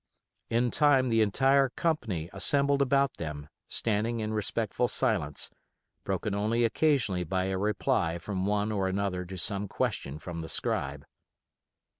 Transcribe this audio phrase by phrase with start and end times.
[0.49, 5.51] In time the entire company assembled about them, standing in respectful silence,
[6.05, 10.49] broken only occasionally by a reply from one or another to some question from the
[10.49, 11.05] scribe.